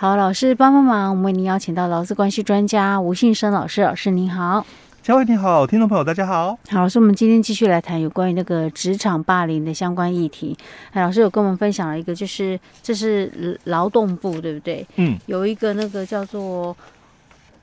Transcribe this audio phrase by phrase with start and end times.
[0.00, 4.64] 好，老师帮帮忙，我们为您邀请到劳资关系专家吴信生老师，老师您好。
[5.02, 6.56] 嘉惠你好，听众朋友大家好。
[6.68, 10.56] 好，老师，我们今天继续来谈有关于那个职场霸凌的相关议题。
[10.92, 14.86] 哎，老师有跟我们分享了一个，就是这是劳动部对不对？
[14.94, 16.76] 嗯，有一个那个叫做。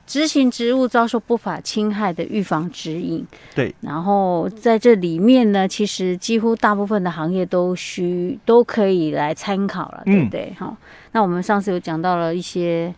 [0.06, 3.74] 执行职务遭受不法侵害的预防指引，对。
[3.80, 10.54] 然后在这里面呢，其实几乎大部分的行业都需都可以来参考了，对不对？
[10.58, 10.76] 好、嗯，
[11.10, 12.94] 那我们上次有讲到了一些，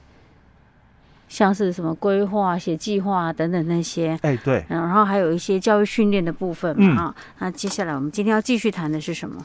[1.29, 4.63] 像是什么规划、写计划等等那些，哎，对。
[4.69, 7.23] 然后还有一些教育训练的部分嘛，哈、嗯。
[7.39, 9.45] 那接下来我们今天要继续谈的是什么？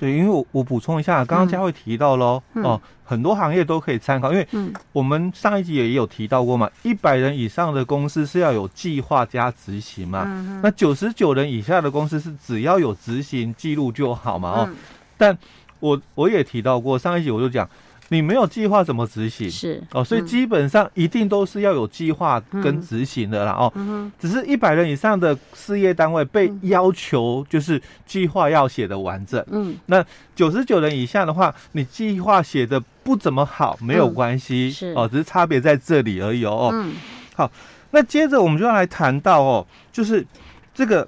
[0.00, 4.48] 对，因为我我补充一下，刚刚佳慧提到喽，嗯、哦，很多行业都可以参考，因为
[4.92, 14.76] 我们上一集也有提到过嘛，一百人以上的公司是要有计划加执行嘛，嗯、那九十九人以下的公司是只要有执行记录就好嘛，哦，嗯、
[15.18, 15.36] 但
[15.80, 17.68] 我我也提到过，上一集我就讲。
[18.12, 19.48] 你没有计划怎么执行？
[19.48, 23.52] 是哦，所以基本上一定都是要有计划跟执行的啦。
[23.52, 29.42] 哦，嗯、只是一百人以上的事业单位被要求就是计划要写的完整。
[29.48, 36.70] 嗯，那九十九人以下的话，你计划写的不怎么好没有关系，嗯、是哦，只是差别在这里而已哦。
[36.72, 36.94] 嗯，
[37.36, 37.48] 好，
[37.92, 40.26] 那接着我们就要来谈到哦，就是
[40.74, 41.06] 这个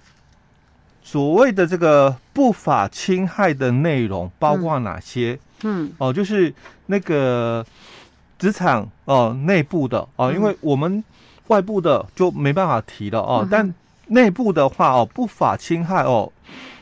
[1.02, 5.32] 所谓的这个不法侵害的内容包括哪些？
[5.32, 6.52] 嗯嗯，哦，就是
[6.86, 7.64] 那个
[8.38, 11.02] 职场哦，内部的哦，因为我们
[11.48, 13.74] 外部的就没办法提了哦，嗯、但
[14.08, 16.30] 内部的话哦，不法侵害哦，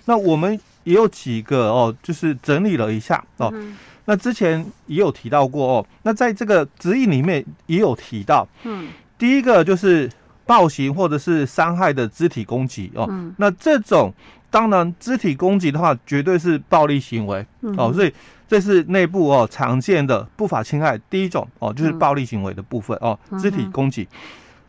[0.06, 10.10] 那我们也有几个哦，就是整理了一下哦，嗯、那之前也有提到过哦，那在这个指引里面也有提到，嗯，第一个就是
[10.46, 14.12] 暴行或者是伤害的肢体攻击哦，嗯、那这种
[14.50, 18.12] 当然肢体攻击的话，绝对是暴力行为、嗯、哦，所以。
[18.50, 24.08] 这是内部哦常见的不法侵害，第一种哦就是暴力行为的部分哦，肢体攻击。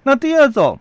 [0.04, 0.78] 那第二种，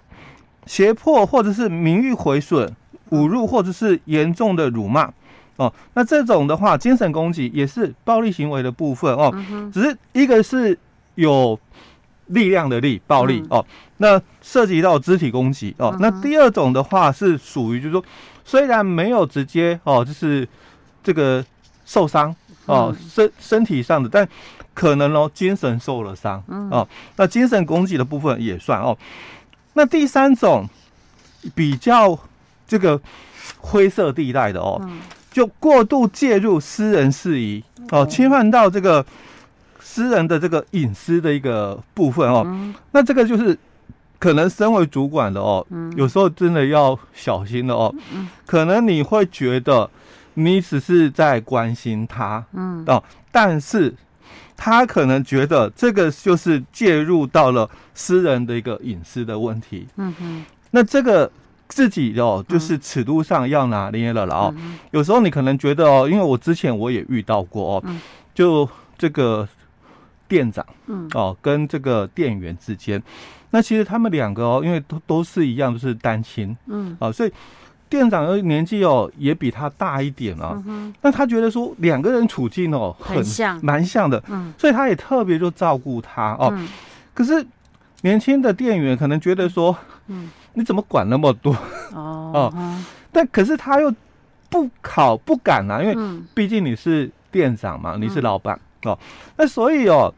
[0.66, 2.70] 胁迫或者是名誉毁损、
[3.12, 5.10] 侮辱或者是严重的辱骂
[5.56, 5.72] 哦。
[5.94, 9.34] 那这种的话，精神攻击也是暴力行为的部分哦。
[9.72, 10.78] 只是一个是
[11.14, 11.58] 有
[12.30, 13.64] 力量的力，暴力哦。
[13.98, 15.96] 那涉及到肢体攻击哦。
[16.00, 18.04] 那第二种的话是属于就是说，
[18.44, 20.48] 虽然没有直接哦，就是
[21.04, 21.44] 这个
[21.84, 22.34] 受伤。
[22.66, 24.28] 哦，身身体上的，但
[24.74, 26.40] 可能哦，精神受了伤
[26.70, 26.86] 哦。
[27.16, 28.96] 那精神攻击的部分也算哦。
[29.72, 30.68] 那第三种
[31.52, 32.16] 比较
[32.68, 33.00] 这个
[33.58, 34.80] 灰色地带的哦，
[35.32, 39.04] 就过度介入私人事宜哦，侵犯到这个
[39.90, 42.46] 私人的这个隐私的一个部分哦。
[42.92, 43.58] 那这个就是
[44.18, 47.94] 可能身为主管的哦，有时候真的要小心了哦。
[48.46, 49.90] 可能你会觉得。
[50.34, 53.02] 你只是在关心他，嗯哦，
[53.32, 53.92] 但是
[54.56, 61.30] 他可能觉得这个就是介入到了私人的一个隐私的问题，嗯哼，那这个
[61.68, 64.54] 自己哦，就是尺度上要拿捏了了哦。
[64.92, 67.84] 有时候你可能觉得哦，因为我之前我也遇到过哦，
[68.32, 69.46] 就这个
[70.30, 73.02] 店长，嗯哦，跟这个店员之间，
[73.50, 77.32] 那其实他们两个哦，因为都都是一样，都是单亲，嗯啊，所以。
[77.90, 80.52] 店长的年纪哦，也比他大一点啊。
[80.54, 84.22] 那、嗯、那他觉得说两个人处境哦很，很像，蛮像的。
[84.28, 86.52] 嗯，所以他也特别就照顾他哦。
[86.56, 86.68] 嗯、
[87.12, 87.44] 可是
[88.02, 89.76] 年轻的店员可能觉得说，
[90.06, 91.52] 嗯，你怎么管那么多？
[91.92, 93.92] 哦，哦嗯、 但可是他又
[94.48, 98.98] 不考不敢啊，因为毕竟你是店长嘛，嗯、你是老板哦。
[99.36, 100.12] 那所以哦。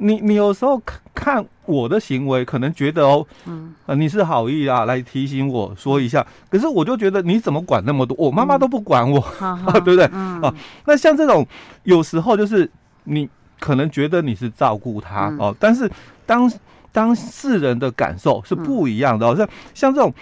[0.00, 6.24] 你你有时候看看我的行为，可能觉得哦，嗯，呃，你是好意啊，来提醒我说一下。
[6.48, 8.16] 可是我就觉得你怎么管那么多？
[8.16, 10.08] 我妈妈都不管我，嗯、 对不对？
[10.12, 10.54] 嗯、啊，
[10.86, 11.44] 那像这种
[11.82, 12.70] 有时候就是
[13.02, 13.28] 你
[13.58, 15.90] 可能觉得你是照顾他哦，嗯、但是
[16.24, 16.48] 当
[16.92, 19.34] 当事人的感受是不一样的哦。
[19.34, 20.14] 像像这种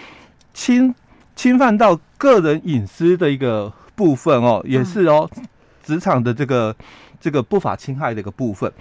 [0.54, 0.94] 侵
[1.34, 5.28] 侵犯到个人隐私的一个部分哦，也是哦，
[5.84, 6.74] 职场的这个
[7.20, 8.72] 这个不法侵害的一个部分。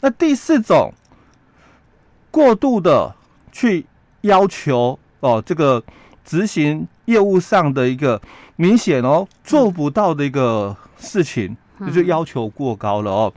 [0.00, 0.92] 那第四种，
[2.30, 3.14] 过度的
[3.50, 3.86] 去
[4.20, 5.82] 要求哦，这个
[6.22, 8.20] 执行业务上的一个
[8.56, 11.56] 明显哦做不到的一个事情，
[11.92, 13.32] 就要求过高了哦。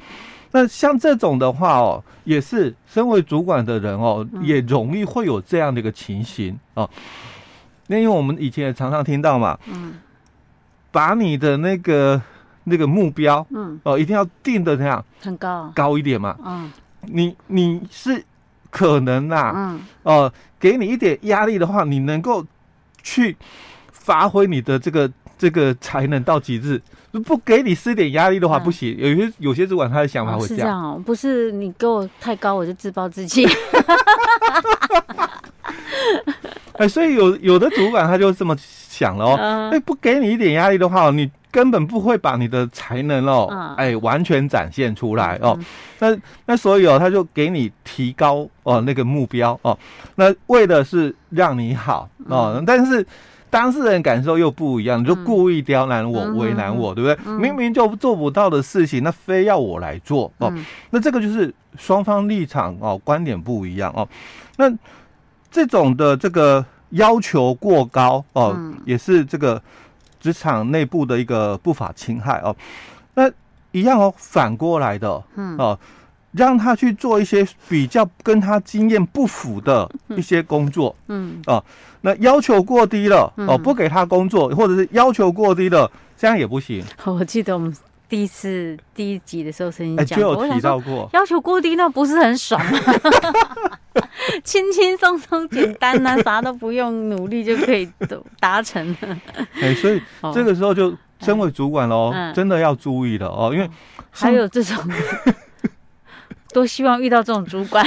[0.51, 6.89] 那像这种的话哦，也是身为主管的人哦，也容易会有这样的一个情形哦。
[7.87, 9.93] 那因为我们以前也常常听到嘛，嗯，
[10.91, 12.21] 把你的那个。
[12.69, 15.03] 那个目标，嗯，哦，一定要定的怎样？
[15.21, 16.37] 很高，高一点嘛。
[16.45, 16.71] 嗯，
[17.01, 18.23] 你你是
[18.69, 22.45] 可能啊，嗯，哦，给你一点压力的话，你能够
[23.01, 23.35] 去
[23.91, 26.81] 发挥你的这个这个才能到极致，
[27.25, 28.95] 不给你施点压力的话不行。
[28.97, 33.45] 有些有些主管他的想法会这样，是这样哦，不是你给我太高我就自暴自弃。
[36.73, 45.57] 哎，所以有有的主管他就这么想了哦，哎，不给你一点压力的话，你根本不会把你的才能哦，哎，完全展现出来哦。
[45.99, 46.15] 那
[46.45, 49.77] 那所以哦，他就给你提高哦那个目标哦，
[50.15, 53.05] 那为的是让你好哦，但是。
[53.51, 57.17] 当事人感受又不一样，你就故意刁难我、嗯、为难我，对不对？
[57.25, 60.53] 嗯、明明就做不到的事情，那非要我来做哦。
[60.55, 64.07] 嗯、那这个就是双方立场哦，观点不一样哦。
[64.57, 64.71] 那
[65.49, 69.59] 这种的这个要求过高哦，嗯、也是这个
[70.19, 72.55] 职场内部的一个不法侵害哦。
[73.15, 73.29] 那
[73.71, 75.79] 一样哦，反过来的，嗯哦。
[76.33, 81.65] 让他去做一些比较跟他经验不符的一些工作，嗯，嗯哦，
[82.01, 86.85] 那要求过低了，嗯、哦，不给他工作，或者是要求过低了，这样也不行。
[87.05, 87.75] 我记得我们
[88.09, 92.79] 第一次第一集的时候曾经讲过，就有提到过，要求过低那不是很爽吗？
[94.43, 97.89] 轻轻松松简单呐、啊，啥都不用努力就可以
[98.39, 99.17] 达成了。
[99.61, 100.01] 哎，所以
[100.33, 103.69] 这个时候就身为主管喽，嗯、真的要注意了哦，因为
[104.09, 104.75] 还有这种。
[106.51, 107.85] 多希望遇到这种主管，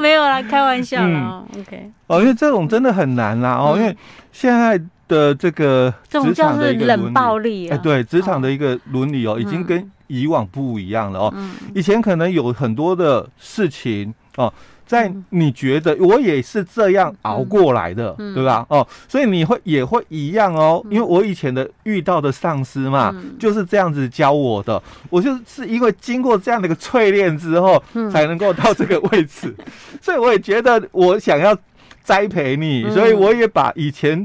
[0.00, 1.44] 没有啦，开玩笑啦。
[1.54, 3.52] 嗯、OK，哦，因为这种真的很难啦。
[3.54, 3.96] 哦，嗯、因为
[4.32, 4.76] 现在
[5.08, 11.34] 的这个职场的一个冷暴力，哎，对，职场的一个伦理哦，已经跟以往不一样了哦。
[11.36, 14.52] 嗯、以前可能有很多的事情哦。
[14.86, 18.66] 在你觉得我也是这样熬过来的，嗯、对吧？
[18.68, 24.80] 哦，所以你会也会一样哦，因为我以前的遇到的上司嘛，嗯、就是这样子教我的。
[25.08, 29.54] 我就是因为经过这样的一个淬炼之后，才能够到这个位置。
[29.56, 29.64] 嗯、
[30.02, 31.56] 所以我也觉得我想要
[32.02, 34.24] 栽培你，所以我也把以前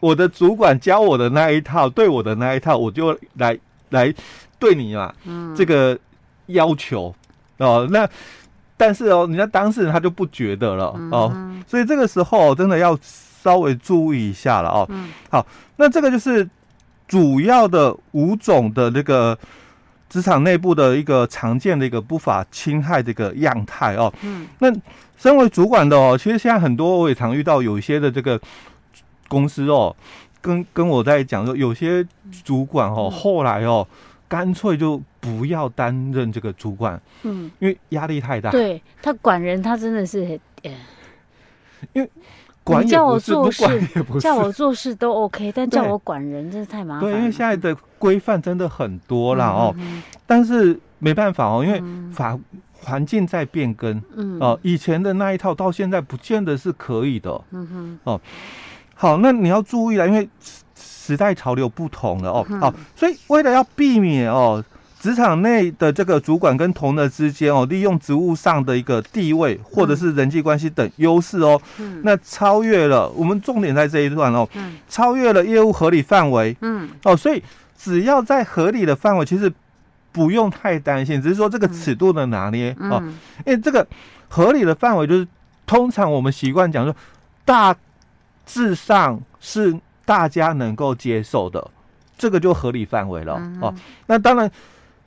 [0.00, 3.58] 我的主管教我的那一套，对我的那一套，我就来
[3.90, 4.12] 来
[4.58, 5.98] 对你嘛，嗯，这个
[6.46, 7.14] 要求
[7.58, 8.08] 哦，那。
[8.78, 11.34] 但是哦，人家当事人他就不觉得了哦，
[11.66, 14.86] 所以这个时候真的要稍微注意一下了哦。
[14.90, 15.46] 嗯、好，
[15.76, 16.46] 那这个就是
[17.08, 19.38] 主要的五种的那个
[20.10, 24.12] 职场内部的一个常见的一个不法侵害的一个样态哦。
[24.20, 24.70] 嗯，那
[25.16, 28.38] 身为主管的哦，其实现在很多我也常遇到有一些的这个
[29.28, 29.94] 公司哦，
[30.40, 32.06] 跟跟我在讲说，有些
[32.44, 33.86] 主管哦，后来哦。
[34.28, 38.50] 干脆就不要担任这个主管，嗯，因为压力太大。
[38.50, 40.24] 对，他管人，他真的是，
[41.92, 42.10] 因为
[42.64, 43.62] 管叫我做事，
[44.20, 47.08] 叫我做事都 OK，但叫我管人真是太麻烦。
[47.08, 49.72] 对，因为现在的规范真的很多了哦，
[50.26, 51.80] 但是没办法哦，因为
[52.12, 52.36] 法
[52.72, 54.40] 环境在变更，嗯。
[54.40, 58.20] 哦，以前的那一套到现在不见得是可以的，嗯哼，哦，
[58.96, 60.28] 好，那你要注意了，因为。
[60.76, 64.64] 时代潮流不同了哦，好，所以为了要避免哦，
[64.98, 77.40] 职场内的这个主管跟同仁之间哦，利用职务上的一个地位或者是人际关系等优势哦，嗯，那超越了我们重点在这一段哦，嗯，超越了业务合理范围，嗯，哦，所以
[77.78, 79.52] 只要在合理的范围，其实
[80.10, 83.00] 不用太担心，只是说这个尺度的拿捏哦，
[83.46, 83.86] 因为这个
[84.26, 85.28] 合理的范围就是
[85.66, 86.92] 通常我们习惯讲说
[87.44, 87.72] 大
[88.46, 89.78] 致上是。
[90.06, 91.68] 大家能够接受的，
[92.16, 93.74] 这个就合理范围了、嗯、哦。
[94.06, 94.48] 那当然，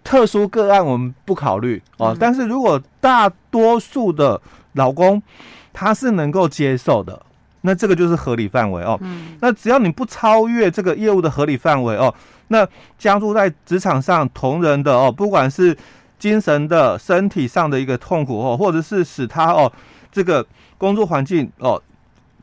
[0.04, 2.10] 特殊个案我们不考虑哦。
[2.10, 4.42] 嗯、但是如果大多数的
[4.74, 5.24] 老公
[5.72, 7.18] 他是能够接受的，
[7.62, 9.00] 那这个就是合理范围哦。
[9.02, 12.14] 嗯、那只要你不超越这个业务的合理范围哦，
[12.50, 12.68] 那
[12.98, 15.74] 加入在职场上同仁的哦，不管是
[16.18, 19.72] 精神的、身体上的一个痛苦哦，或者是使他哦
[20.12, 20.46] 这个
[20.78, 21.82] 工作环境哦。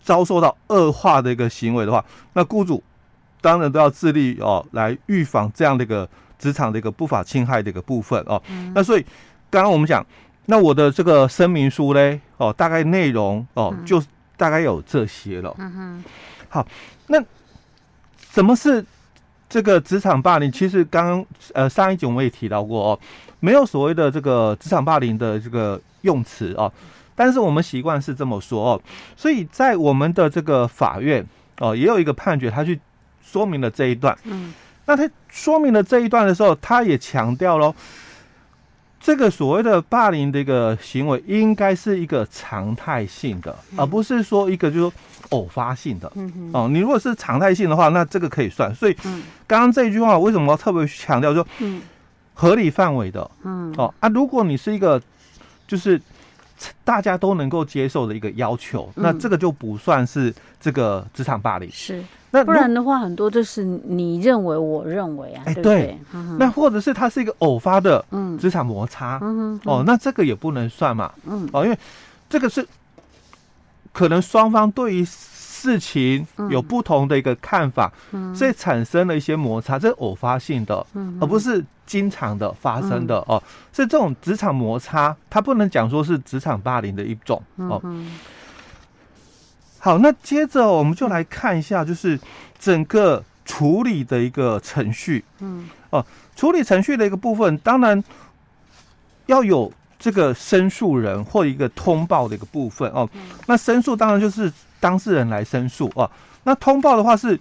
[0.07, 2.03] 遭受到恶化的一个行为的话，
[2.35, 2.81] 那雇主
[3.41, 6.09] 当然都要致力哦，来预防这样的一个
[6.39, 8.41] 职场的一个不法侵害的一个部分哦。
[8.49, 9.05] 嗯、那所以
[9.51, 10.07] 刚刚我们讲，
[10.45, 14.01] 那我的这个声明书嘞，哦，大概内容哦，嗯、就
[14.37, 15.53] 大概有这些了。
[15.59, 16.05] 嗯哼。
[16.49, 16.65] 好，
[17.09, 17.21] 那
[18.31, 18.85] 什么是
[19.49, 20.53] 这个职场霸凌？
[20.53, 23.01] 其实刚刚呃上一集我们也提到过哦，
[23.41, 26.73] 没有所谓的这个职场霸凌的这个用词哦。
[27.17, 28.83] 但是我们习惯是这么说哦，
[29.17, 31.27] 所以在我们的这个法院
[31.59, 32.79] 哦，也有一个判决，他去
[33.25, 34.17] 说明了这一段。
[34.25, 34.53] 嗯，
[34.85, 37.75] 那他说明了这一段的时候，他也强调喽
[39.01, 44.93] 这个所谓的霸凌的一个行为，应该是一个常态性的，而不是说一个就是说
[45.31, 46.13] 偶发性的。
[46.17, 48.75] 嗯哼，哦，你如果是常态性的话，那这个可以算。
[48.75, 48.95] 所以，
[49.47, 51.81] 刚刚这一句话为什么要特别强调说，嗯，
[52.35, 55.01] 合理范围的，嗯，哦啊，如果你是一个
[55.67, 55.99] 就是。
[56.85, 61.71] 大家都能够接受的一个要求，那这个就不算是这个职场霸凌。
[61.71, 65.99] 是，那不然的话，很多就是你认为，我认为啊，哎，对，
[66.39, 68.05] 那或者是它是一个偶发的
[68.41, 69.19] 职场摩擦，
[69.65, 71.79] 哦，那这个也不能算嘛，嗯，哦，因为
[72.29, 72.67] 这个是
[73.93, 75.07] 可能双方对于。
[75.59, 83.43] 事情有不同的一个看法，嗯、所以产生了一些摩擦，这是偶发性的，嗯、而不是经常的发生的、嗯、哦。
[83.73, 87.81] 所以这种职场摩擦，它不能讲说是职场霸凌的一种哦。
[87.85, 88.19] 嗯、
[89.79, 92.21] 好，那接着我们就来看一下，就是
[92.59, 95.25] 整个处理的一个程序。
[95.39, 96.05] 嗯，哦，
[96.37, 98.05] 处理程序的一个部分，当然
[99.25, 103.09] 要有这个申诉人或一个通报的一个部分哦。
[103.15, 104.53] 嗯、那申诉当然就是。
[104.87, 106.09] 当事人来申诉啊，
[106.45, 107.37] 那通报的话是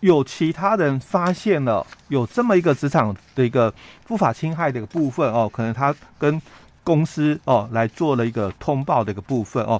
[0.00, 3.70] 有其他人发现了有这么一个职场的一个
[4.06, 6.40] 不法侵害的一个部分哦，可能他跟
[6.82, 9.78] 公司哦来做了一个通报的一个部分哦。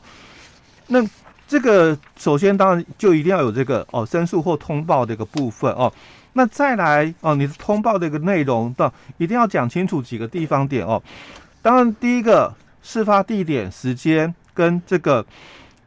[0.88, 1.02] 那
[1.48, 5.90] 这个首先当然就一定要有这个哦申诉或通报的一个部分哦。
[6.34, 11.02] 那再来哦，你的通报的一个内容的一定要讲清楚几个地方点哦。
[11.62, 15.24] 当然第一个事发地点、时间跟这个。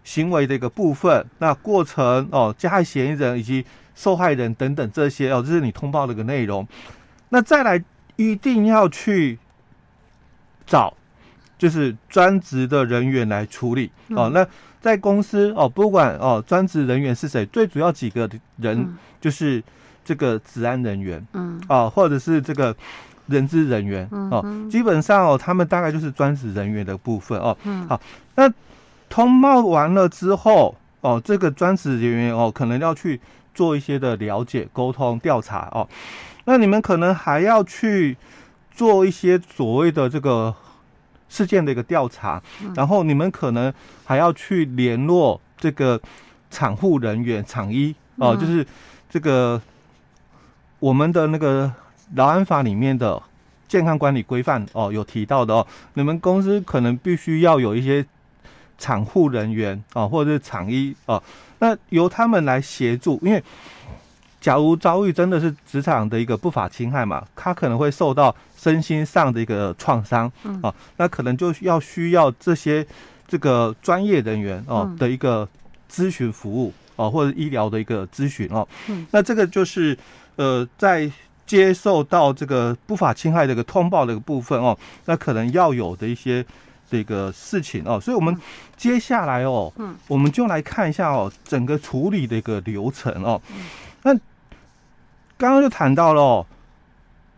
[0.07, 6.65] 行为的一个部分，那过程哦，加害嫌疑人以及受害人等等这些哦，这是你通报的一个内容。
[7.27, 7.83] 那再来
[8.15, 9.37] 一定要去
[10.65, 10.93] 找，
[11.57, 14.31] 就是专职的人员来处理哦。
[14.33, 14.47] 那
[14.79, 19.61] 在公司哦，不管哦专职人员是谁，最主要几个人就是
[20.05, 22.73] 这个治安人员，嗯，哦，或者是这个
[23.25, 27.57] 人资人员哦，基本上哦，他们大概就是专职人员的部分哦。
[27.65, 27.99] 嗯，好，
[28.35, 28.49] 那。
[29.09, 33.19] 通报完了之后，哦，这个专职人员哦，可能要去
[33.53, 35.87] 做一些的了解、沟通、调查哦。
[36.45, 38.17] 那你们可能还要去
[38.69, 40.53] 做一些所谓的这个
[41.29, 42.41] 事件的一个调查，
[42.75, 43.73] 然后你们可能
[44.05, 45.99] 还要去联络这个
[46.49, 48.65] 厂户人员、厂医哦，就是
[49.09, 49.61] 这个
[50.79, 51.71] 我们的那个
[52.15, 53.21] 劳安法里面的
[53.67, 58.05] 健康管理规范哦，有提到的哦，你们公司可能必须要有一些。
[58.77, 61.21] 厂户人员啊，或者是厂医啊，
[61.59, 63.19] 那由他们来协助。
[63.23, 63.43] 因为
[64.39, 70.31] 假如遭遇真的是职场的一个不法侵害嘛，他可能会受到身心上的一个创伤
[70.61, 72.85] 啊，那可能就要需要这些
[73.27, 75.47] 这个专业人员哦的一个
[75.91, 78.65] 咨询服务哦，或者医疗的一个咨询哦。
[79.09, 79.97] 那这个就是
[80.35, 81.11] 呃，在
[81.47, 86.45] 接受到这个不法侵害的一个通报的一个部分哦，那可能要有的一些。
[86.89, 88.35] 这个事情哦，所以我们
[88.77, 93.41] 接下来哦，嗯，我们就来看一下哦，整个处理的一个流程哦。
[94.03, 94.13] 那
[95.37, 96.45] 刚刚就谈到了哦，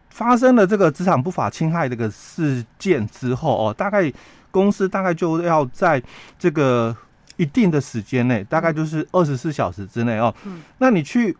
[0.10, 4.12] 发生了这个职场不法侵害这个事件之后哦，大概
[4.52, 6.02] 公司大概就要在
[6.38, 6.96] 这个
[7.38, 11.36] 一定的时间内，大概就是二十四小时之内哦，嗯，那你去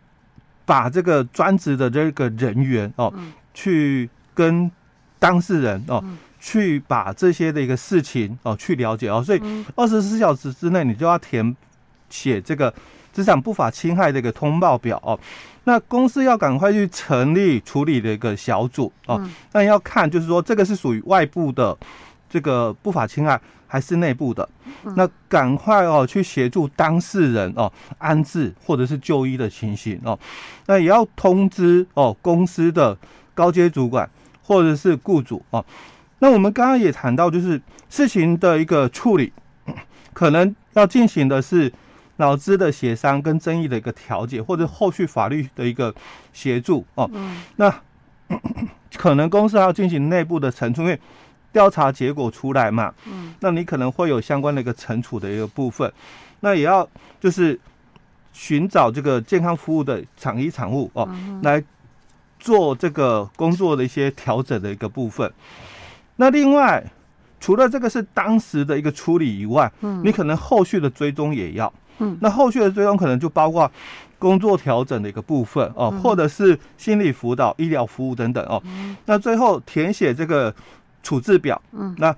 [0.64, 3.12] 把这个专职的这个人员哦，
[3.54, 4.70] 去跟
[5.18, 6.02] 当事人哦。
[6.40, 9.40] 去把这些的一个事情哦，去了解哦，所以
[9.76, 11.54] 二十四小时之内你就要填
[12.08, 12.72] 写这个
[13.12, 15.18] 资产不法侵害的一个通报表哦。
[15.64, 19.22] 那公司要赶快去成立处理的一个小组哦。
[19.52, 21.76] 那要看就是说这个是属于外部的
[22.30, 24.48] 这个不法侵害还是内部的？
[24.96, 30.18] 那赶快哦去协助当事人哦安置或者是就医的情形哦。
[30.66, 32.96] 那也要通知哦公司的
[33.34, 34.08] 高阶主管
[34.42, 35.62] 或者是雇主哦。
[36.20, 39.32] 那我们刚刚也谈到，就是事情的一个处理，
[40.14, 41.72] 可能要进行的是
[42.18, 45.94] 劳资的协商跟争议的一个调解，或者后续法律的一个
[46.32, 47.10] 协助哦。
[47.56, 47.74] 那
[48.96, 51.00] 可能公司还要进行内部的惩处，因为
[51.52, 55.90] 调查结果出来嘛，嗯那你可能会有相关的一个惩处的一个部分。
[56.40, 57.58] 那也要就是
[58.32, 61.08] 寻找这个健康服务的厂医厂务哦，
[61.42, 61.62] 来
[62.38, 65.32] 做这个工作的一些调整的一个部分。
[66.20, 66.84] 那另外，
[67.40, 73.70] 除了这个是当时的一个处理以外，嗯，你可能后续的追踪也要，嗯，那后续的追踪可能就包括
[74.18, 78.62] 工作调整的一个部分哦，嗯、或者是心理辅导、医疗服务等等哦。
[78.66, 80.54] 嗯、那最后填写这个
[81.02, 82.14] 处置表，嗯，那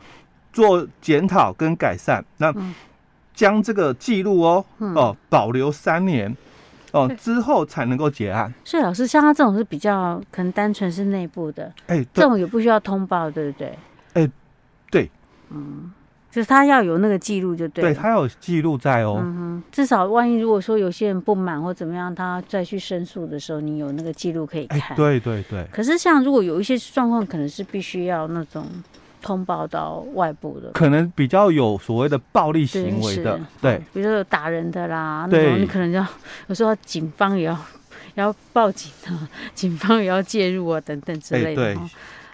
[0.53, 2.53] 做检讨跟改善，那
[3.33, 6.37] 将这个记录哦，嗯、哦保留三年，
[6.91, 8.53] 哦之后才能够结案。
[8.65, 13.73] 所以老师，像他这种是比较可能单纯是内部的，哎、欸，这种也不需要通报，对不对？
[16.33, 19.19] 就是他要有那个记录就对对他要有记录在哦。
[19.23, 24.97] 嗯哼至少万一如果说有些人不满或怎么样他再去申诉的时候你有那个记录可以看。
[24.97, 25.67] 对对对。
[25.71, 28.67] 可是像如果有一些状况可能是必须要那种
[29.21, 30.71] 通报到外部的。
[30.73, 36.03] 可能比较有所谓的暴力行为的对比如说有打人的啦那种你可能就
[36.47, 37.59] 有时候警方也要
[38.15, 41.79] 要报警啊 警方也要介入啊等等之类的对。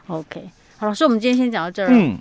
[0.06, 2.16] ok 好老师我们今天先讲到这儿嗯。